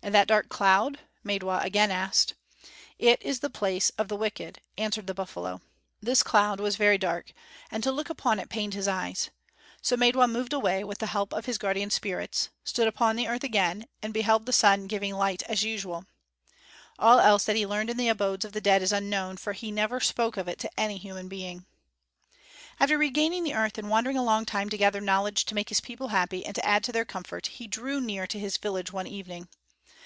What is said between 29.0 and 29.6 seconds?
evening.